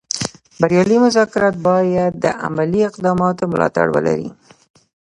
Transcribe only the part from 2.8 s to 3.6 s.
اقداماتو